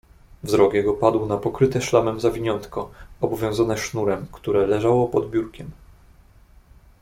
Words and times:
"Wzrok 0.43 0.73
jego 0.73 0.93
padł 0.93 1.25
na 1.25 1.37
pokryte 1.37 1.81
szlamem 1.81 2.19
zawiniątko, 2.19 2.91
obwiązane 3.21 3.77
sznurem, 3.77 4.25
które 4.31 4.67
leżało 4.67 5.07
pod 5.07 5.29
biurkiem." 5.29 5.71